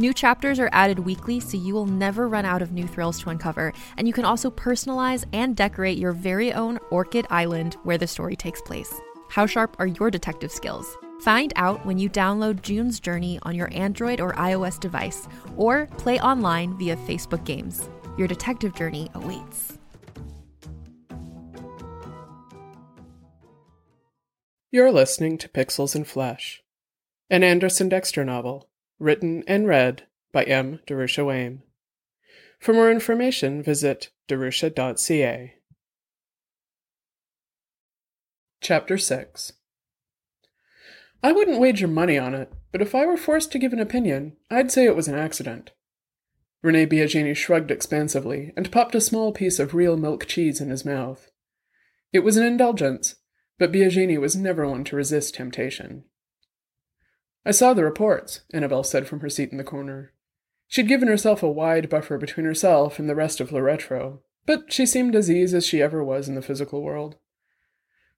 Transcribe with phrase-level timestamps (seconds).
[0.00, 3.28] New chapters are added weekly, so you will never run out of new thrills to
[3.28, 8.06] uncover, and you can also personalize and decorate your very own Orchid Island where the
[8.06, 8.90] story takes place.
[9.28, 10.96] How sharp are your detective skills?
[11.20, 16.18] Find out when you download June's Journey on your Android or iOS device, or play
[16.18, 17.90] online via Facebook Games.
[18.16, 19.76] Your detective journey awaits.
[24.70, 26.62] You're listening to Pixels and Flesh,
[27.28, 28.69] an Anderson Dexter novel,
[29.00, 30.78] written and read by M.
[30.86, 31.62] Darusha Wehm.
[32.60, 35.54] For more information, visit darusha.ca.
[38.60, 39.52] Chapter 6
[41.22, 44.36] I wouldn't wager money on it, but if I were forced to give an opinion,
[44.50, 45.72] I'd say it was an accident.
[46.62, 50.84] Rene Biagini shrugged expansively and popped a small piece of real milk cheese in his
[50.84, 51.30] mouth.
[52.12, 53.16] It was an indulgence,
[53.58, 56.04] but Biagini was never one to resist temptation.
[57.44, 60.12] I saw the reports, Annabelle said from her seat in the corner.
[60.68, 64.86] She'd given herself a wide buffer between herself and the rest of Loretro, but she
[64.86, 67.16] seemed as easy as she ever was in the physical world.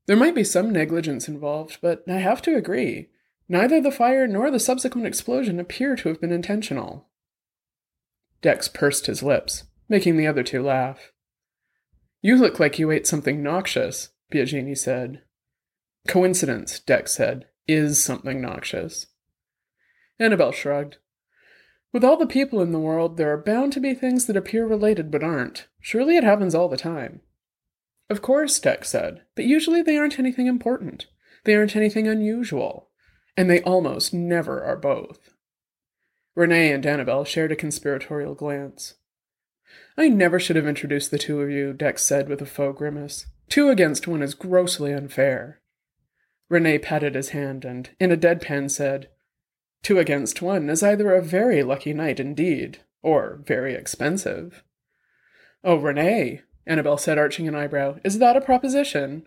[0.07, 3.11] There might be some negligence involved, but I have to agree.
[3.49, 7.09] Neither the fire nor the subsequent explosion appear to have been intentional.
[8.41, 11.13] Dex pursed his lips, making the other two laugh.
[12.21, 15.23] You look like you ate something noxious, Biagini said.
[16.09, 19.07] Coincidence, Dex said, is something noxious.
[20.23, 20.99] Annabelle shrugged.
[21.93, 24.67] With all the people in the world, there are bound to be things that appear
[24.67, 25.69] related but aren't.
[25.81, 27.21] Surely it happens all the time.
[28.09, 31.07] Of course, Dex said, but usually they aren't anything important.
[31.45, 32.89] They aren't anything unusual.
[33.37, 35.31] And they almost never are both.
[36.35, 38.95] Renee and Annabelle shared a conspiratorial glance.
[39.97, 43.27] I never should have introduced the two of you, Dex said with a faux grimace.
[43.49, 45.61] Two against one is grossly unfair.
[46.49, 49.09] Renee patted his hand and, in a deadpan, said,
[49.83, 54.63] Two against one is either a very lucky night indeed, or very expensive.
[55.65, 59.27] Oh, Renee, Annabelle said, arching an eyebrow, is that a proposition?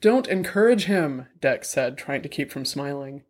[0.00, 3.22] Don't encourage him, Dex said, trying to keep from smiling.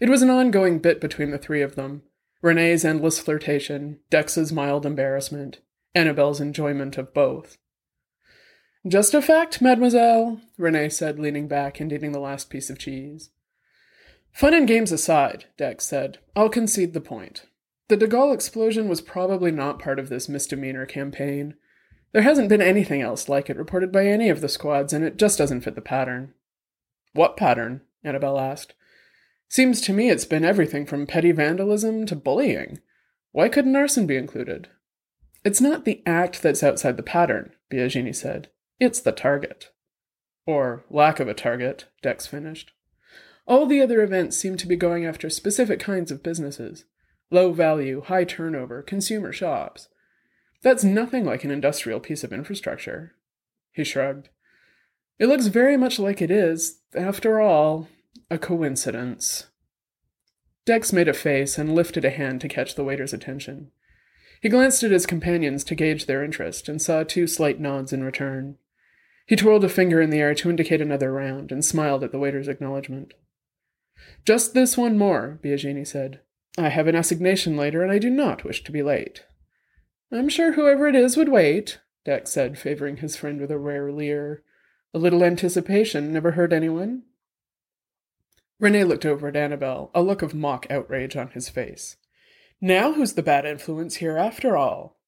[0.00, 2.02] It was an ongoing bit between the three of them
[2.40, 5.58] Renee's endless flirtation, Dex's mild embarrassment,
[5.94, 7.58] Annabelle's enjoyment of both.
[8.86, 13.30] Just a fact, mademoiselle, Renee said, leaning back and eating the last piece of cheese.
[14.38, 17.46] Fun and games aside, Dex said, I'll concede the point.
[17.88, 21.56] The De Gaulle explosion was probably not part of this misdemeanor campaign.
[22.12, 25.16] There hasn't been anything else like it reported by any of the squads, and it
[25.16, 26.34] just doesn't fit the pattern.
[27.14, 27.80] What pattern?
[28.04, 28.74] Annabelle asked.
[29.48, 32.78] Seems to me it's been everything from petty vandalism to bullying.
[33.32, 34.68] Why couldn't arson be included?
[35.44, 38.50] It's not the act that's outside the pattern, Biagini said.
[38.78, 39.72] It's the target.
[40.46, 42.70] Or lack of a target, Dex finished.
[43.48, 46.84] All the other events seem to be going after specific kinds of businesses
[47.30, 49.88] low value, high turnover, consumer shops.
[50.62, 53.14] That's nothing like an industrial piece of infrastructure.
[53.72, 54.28] He shrugged.
[55.18, 57.88] It looks very much like it is, after all,
[58.30, 59.46] a coincidence.
[60.64, 63.70] Dex made a face and lifted a hand to catch the waiter's attention.
[64.40, 68.04] He glanced at his companions to gauge their interest and saw two slight nods in
[68.04, 68.58] return.
[69.26, 72.18] He twirled a finger in the air to indicate another round and smiled at the
[72.18, 73.14] waiter's acknowledgement.
[74.24, 76.20] Just this one more, Biagini said.
[76.56, 79.24] I have an assignation later, and I do not wish to be late.
[80.12, 83.92] I'm sure whoever it is would wait, Dex said, favoring his friend with a rare
[83.92, 84.42] leer.
[84.94, 87.02] A little anticipation never hurt anyone.
[88.58, 91.96] Renee looked over at Annabel, a look of mock outrage on his face.
[92.60, 94.98] Now who's the bad influence here after all?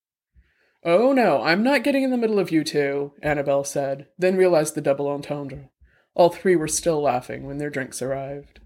[0.84, 4.74] Oh no, I'm not getting in the middle of you two, Annabel said, then realized
[4.74, 5.70] the double entendre.
[6.14, 8.60] All three were still laughing when their drinks arrived.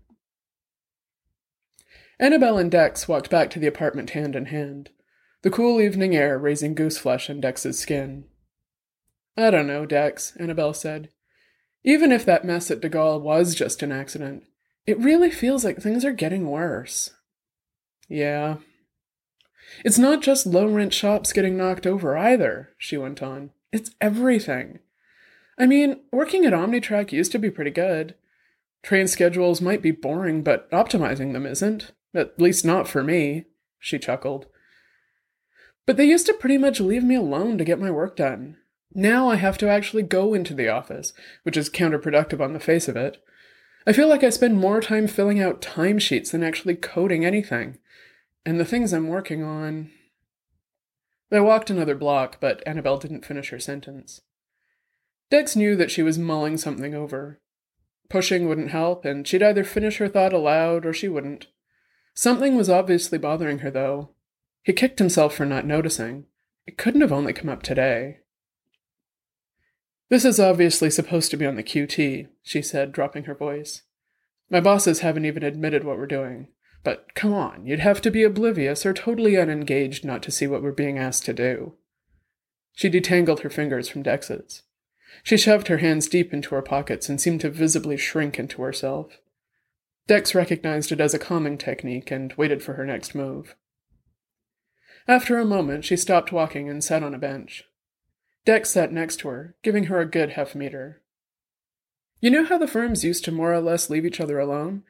[2.18, 4.90] Annabelle and Dex walked back to the apartment hand in hand,
[5.42, 8.24] the cool evening air raising gooseflesh on Dex's skin.
[9.36, 11.10] I don't know, Dex, Annabelle said.
[11.82, 14.44] Even if that mess at De Gaulle was just an accident,
[14.86, 17.10] it really feels like things are getting worse.
[18.08, 18.56] Yeah.
[19.84, 23.50] It's not just low rent shops getting knocked over either, she went on.
[23.72, 24.78] It's everything.
[25.58, 28.14] I mean, working at Omnitrack used to be pretty good.
[28.82, 31.92] Train schedules might be boring, but optimizing them isn't.
[32.14, 33.46] At least not for me,
[33.78, 34.46] she chuckled.
[35.86, 38.56] But they used to pretty much leave me alone to get my work done.
[38.94, 41.12] Now I have to actually go into the office,
[41.42, 43.22] which is counterproductive on the face of it.
[43.86, 47.78] I feel like I spend more time filling out timesheets than actually coding anything.
[48.46, 49.90] And the things I'm working on.
[51.30, 54.20] They walked another block, but Annabelle didn't finish her sentence.
[55.30, 57.40] Dex knew that she was mulling something over.
[58.08, 61.48] Pushing wouldn't help, and she'd either finish her thought aloud or she wouldn't.
[62.14, 64.10] Something was obviously bothering her, though.
[64.62, 66.26] He kicked himself for not noticing.
[66.66, 68.20] It couldn't have only come up today.
[70.08, 73.82] This is obviously supposed to be on the QT, she said, dropping her voice.
[74.48, 76.48] My bosses haven't even admitted what we're doing.
[76.84, 80.62] But come on, you'd have to be oblivious or totally unengaged not to see what
[80.62, 81.74] we're being asked to do.
[82.74, 84.62] She detangled her fingers from Dex's.
[85.22, 89.18] She shoved her hands deep into her pockets and seemed to visibly shrink into herself.
[90.06, 93.56] Dex recognized it as a calming technique and waited for her next move.
[95.08, 97.64] After a moment, she stopped walking and sat on a bench.
[98.44, 101.02] Dex sat next to her, giving her a good half meter.
[102.20, 104.82] You know how the firms used to more or less leave each other alone?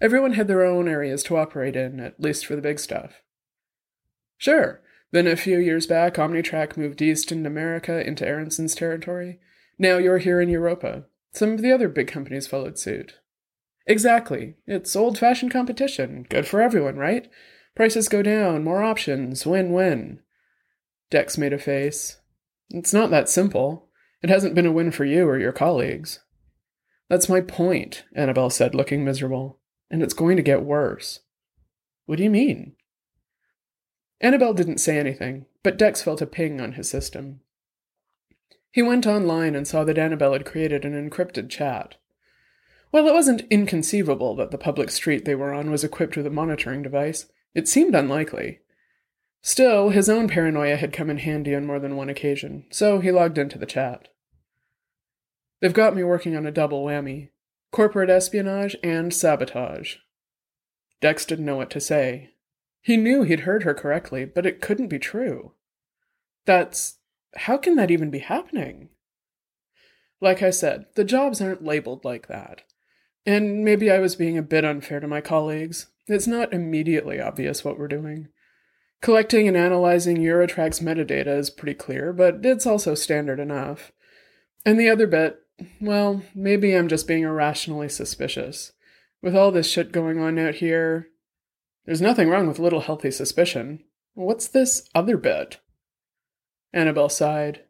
[0.00, 3.22] Everyone had their own areas to operate in, at least for the big stuff.
[4.36, 4.80] Sure.
[5.10, 9.40] Then a few years back, Omnitrack moved east in America into Aronson's territory.
[9.78, 11.04] Now you're here in Europa.
[11.32, 13.14] Some of the other big companies followed suit.
[13.88, 14.54] Exactly.
[14.66, 16.26] It's old fashioned competition.
[16.28, 17.28] Good for everyone, right?
[17.74, 20.20] Prices go down, more options, win win.
[21.10, 22.18] Dex made a face.
[22.68, 23.88] It's not that simple.
[24.22, 26.20] It hasn't been a win for you or your colleagues.
[27.08, 29.58] That's my point, Annabelle said, looking miserable
[29.90, 31.20] and it's going to get worse.
[32.06, 32.74] What do you mean?
[34.20, 37.40] Annabelle didn't say anything, but Dex felt a ping on his system.
[38.70, 41.96] He went online and saw that Annabelle had created an encrypted chat.
[42.90, 46.30] While it wasn't inconceivable that the public street they were on was equipped with a
[46.30, 48.60] monitoring device, it seemed unlikely.
[49.42, 53.10] Still, his own paranoia had come in handy on more than one occasion, so he
[53.10, 54.08] logged into the chat.
[55.60, 57.30] They've got me working on a double whammy
[57.70, 59.96] corporate espionage, and sabotage.
[61.00, 62.30] Dex didn't know what to say.
[62.80, 65.52] He knew he'd heard her correctly, but it couldn't be true.
[66.44, 66.96] That's.
[67.36, 68.88] How can that even be happening?
[70.20, 72.62] Like I said, the jobs aren't labeled like that.
[73.28, 75.88] And maybe I was being a bit unfair to my colleagues.
[76.06, 78.28] It's not immediately obvious what we're doing.
[79.02, 83.92] Collecting and analyzing Eurotrack's metadata is pretty clear, but it's also standard enough.
[84.64, 85.40] And the other bit,
[85.78, 88.72] well, maybe I'm just being irrationally suspicious.
[89.20, 91.08] With all this shit going on out here,
[91.84, 93.84] there's nothing wrong with little healthy suspicion.
[94.14, 95.60] What's this other bit?
[96.72, 97.60] Annabelle sighed.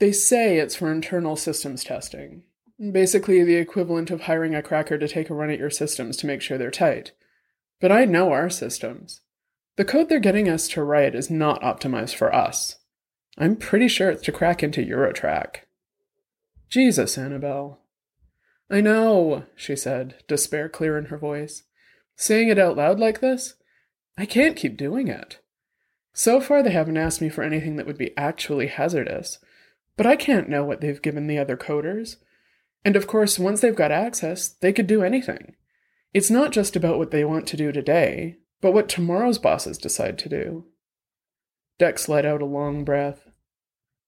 [0.00, 2.42] They say it's for internal systems testing.
[2.80, 6.26] Basically, the equivalent of hiring a cracker to take a run at your systems to
[6.26, 7.12] make sure they're tight.
[7.80, 9.20] But I know our systems.
[9.76, 12.76] The code they're getting us to write is not optimized for us.
[13.36, 15.56] I'm pretty sure it's to crack into Eurotrack.
[16.68, 17.80] Jesus, Annabelle.
[18.70, 21.64] I know, she said, despair clear in her voice.
[22.16, 23.54] Saying it out loud like this?
[24.16, 25.40] I can't keep doing it.
[26.12, 29.38] So far, they haven't asked me for anything that would be actually hazardous,
[29.96, 32.16] but I can't know what they've given the other coders.
[32.84, 35.54] And of course, once they've got access, they could do anything.
[36.12, 40.18] It's not just about what they want to do today, but what tomorrow's bosses decide
[40.18, 40.66] to do.
[41.78, 43.28] Dex let out a long breath.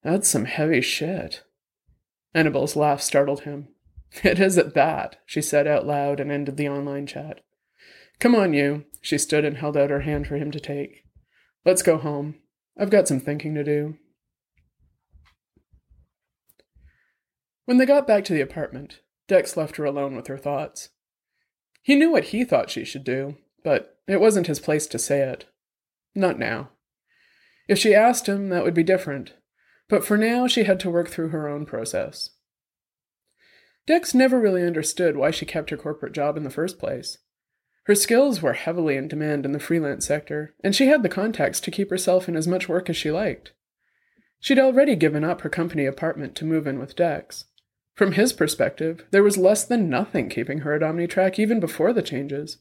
[0.03, 1.43] That's some heavy shit.
[2.35, 3.69] Annabelle's laugh startled him.
[4.23, 7.41] It is at that, she said out loud and ended the online chat.
[8.21, 8.85] Come on, you.
[9.01, 11.05] She stood and held out her hand for him to take.
[11.65, 12.35] Let's go home.
[12.79, 13.97] I've got some thinking to do.
[17.65, 20.91] When they got back to the apartment, Dex left her alone with her thoughts.
[21.83, 25.21] He knew what he thought she should do, but it wasn't his place to say
[25.21, 25.47] it.
[26.15, 26.71] Not now.
[27.69, 29.35] If she asked him, that would be different,
[29.89, 32.31] but for now she had to work through her own process.
[33.87, 37.19] Dex never really understood why she kept her corporate job in the first place.
[37.85, 41.61] Her skills were heavily in demand in the freelance sector, and she had the contacts
[41.61, 43.53] to keep herself in as much work as she liked.
[44.39, 47.47] She'd already given up her company apartment to move in with Dex.
[47.95, 52.03] From his perspective, there was less than nothing keeping her at Omnitrack even before the
[52.03, 52.59] changes.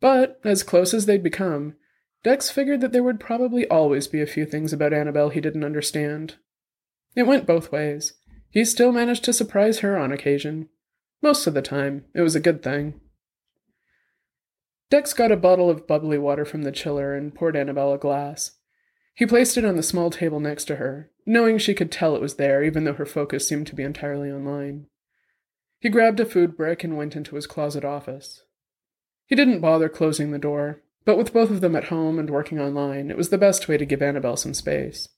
[0.00, 1.74] But, as close as they'd become,
[2.22, 5.64] Dex figured that there would probably always be a few things about Annabelle he didn't
[5.64, 6.36] understand.
[7.14, 8.14] It went both ways.
[8.50, 10.68] He still managed to surprise her on occasion.
[11.22, 13.00] Most of the time, it was a good thing.
[14.90, 18.52] Dex got a bottle of bubbly water from the chiller and poured Annabelle a glass.
[19.16, 22.20] He placed it on the small table next to her, knowing she could tell it
[22.20, 24.88] was there even though her focus seemed to be entirely online.
[25.80, 28.42] He grabbed a food brick and went into his closet office.
[29.26, 32.60] He didn't bother closing the door, but with both of them at home and working
[32.60, 35.08] online, it was the best way to give Annabelle some space.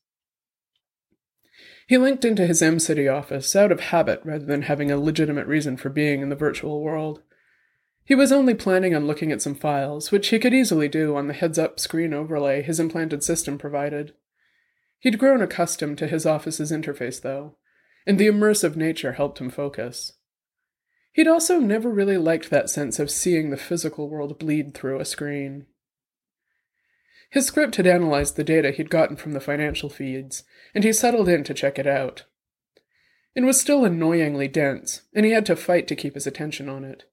[1.88, 5.48] He linked into his M City office out of habit rather than having a legitimate
[5.48, 7.22] reason for being in the virtual world.
[8.08, 11.26] He was only planning on looking at some files, which he could easily do on
[11.26, 14.14] the heads up screen overlay his implanted system provided.
[14.98, 17.56] He'd grown accustomed to his office's interface, though,
[18.06, 20.14] and the immersive nature helped him focus.
[21.12, 25.04] He'd also never really liked that sense of seeing the physical world bleed through a
[25.04, 25.66] screen.
[27.28, 31.28] His script had analyzed the data he'd gotten from the financial feeds, and he settled
[31.28, 32.24] in to check it out.
[33.34, 36.84] It was still annoyingly dense, and he had to fight to keep his attention on
[36.84, 37.04] it.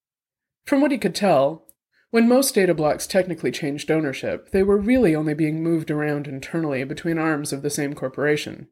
[0.65, 1.67] From what he could tell,
[2.11, 6.83] when most data blocks technically changed ownership, they were really only being moved around internally
[6.83, 8.67] between arms of the same corporation.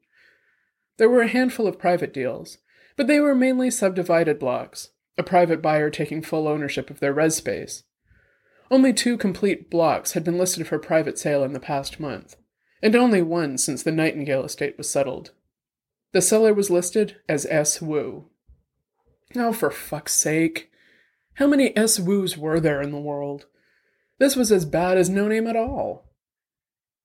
[0.96, 2.58] There were a handful of private deals,
[2.96, 7.36] but they were mainly subdivided blocks, a private buyer taking full ownership of their res
[7.36, 7.84] space,
[8.70, 12.36] only two complete blocks had been listed for private sale in the past month,
[12.82, 15.32] and only one since the Nightingale estate was settled.
[16.12, 17.82] The seller was listed as S.
[17.82, 18.30] Wu.
[19.36, 20.70] Oh, for fuck's sake.
[21.34, 21.98] How many S.
[21.98, 23.46] Wus were there in the world?
[24.18, 26.10] This was as bad as no name at all.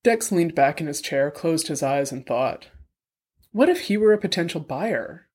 [0.03, 2.67] Dex leaned back in his chair, closed his eyes, and thought.
[3.51, 5.27] What if he were a potential buyer?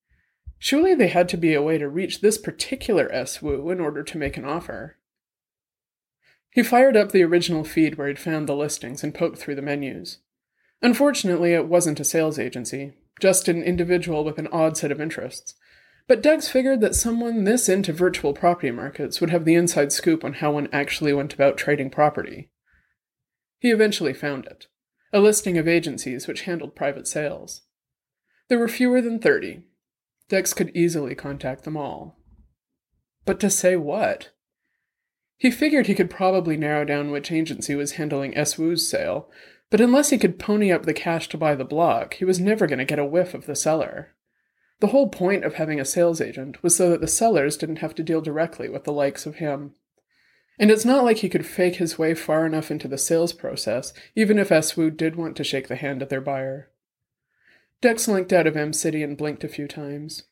[0.59, 3.43] Surely there had to be a way to reach this particular S.
[3.43, 4.97] Wu in order to make an offer.
[6.51, 9.63] He fired up the original feed where he'd found the listings and poked through the
[9.63, 10.19] menus.
[10.81, 15.55] Unfortunately, it wasn't a sales agency, just an individual with an odd set of interests.
[16.07, 20.25] But Dex figured that someone this into virtual property markets would have the inside scoop
[20.25, 22.51] on how one actually went about trading property.
[23.59, 24.67] He eventually found it
[25.15, 27.63] a listing of agencies which handled private sales.
[28.49, 29.63] There were fewer than 30.
[30.29, 32.19] Dex could easily contact them all.
[33.25, 34.31] But to say what?
[35.39, 38.59] He figured he could probably narrow down which agency was handling S.
[38.59, 39.31] Wu's sale,
[39.71, 42.67] but unless he could pony up the cash to buy the block, he was never
[42.67, 44.17] going to get a whiff of the seller.
[44.81, 47.95] The whole point of having a sales agent was so that the sellers didn't have
[47.95, 49.75] to deal directly with the likes of him.
[50.59, 53.93] And it's not like he could fake his way far enough into the sales process,
[54.14, 54.75] even if S.
[54.75, 56.71] Did want to shake the hand of their buyer.
[57.81, 60.25] Dex linked out of M City and blinked a few times.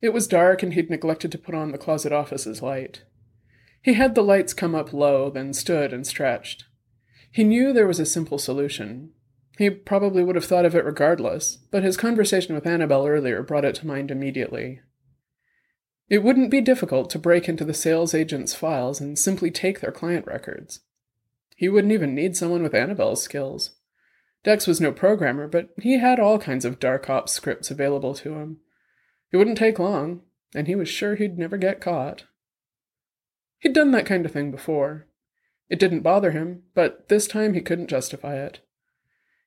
[0.00, 3.02] It was dark and he'd neglected to put on the closet office's light.
[3.82, 6.64] He had the lights come up low, then stood and stretched.
[7.30, 9.10] He knew there was a simple solution.
[9.58, 13.64] He probably would have thought of it regardless, but his conversation with Annabelle earlier brought
[13.64, 14.80] it to mind immediately.
[16.08, 19.92] It wouldn't be difficult to break into the sales agent's files and simply take their
[19.92, 20.80] client records.
[21.56, 23.72] He wouldn't even need someone with Annabelle's skills.
[24.42, 28.34] Dex was no programmer, but he had all kinds of dark ops scripts available to
[28.34, 28.58] him.
[29.30, 30.22] It wouldn't take long,
[30.54, 32.24] and he was sure he'd never get caught.
[33.60, 35.06] He'd done that kind of thing before.
[35.68, 38.60] It didn't bother him, but this time he couldn't justify it.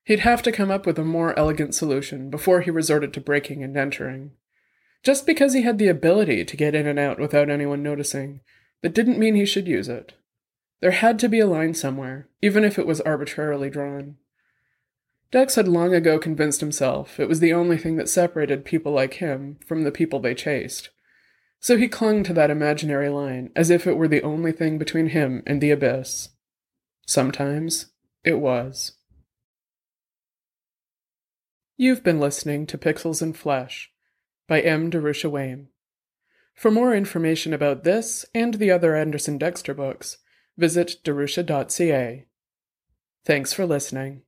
[0.06, 3.64] He'd have to come up with a more elegant solution before he resorted to breaking
[3.64, 4.30] and entering.
[5.02, 8.40] Just because he had the ability to get in and out without anyone noticing,
[8.82, 10.14] that didn't mean he should use it.
[10.80, 14.16] There had to be a line somewhere, even if it was arbitrarily drawn.
[15.32, 19.14] Dex had long ago convinced himself it was the only thing that separated people like
[19.14, 20.90] him from the people they chased.
[21.58, 25.08] So he clung to that imaginary line as if it were the only thing between
[25.08, 26.28] him and the abyss.
[27.08, 27.86] Sometimes
[28.22, 28.92] it was.
[31.78, 33.90] You've been listening to Pixels and Flesh
[34.48, 34.90] by M.
[34.90, 35.66] Darusha Wehm.
[36.54, 40.16] For more information about this and the other Anderson Dexter books,
[40.56, 42.24] visit darusha.ca.
[43.26, 44.22] Thanks for listening.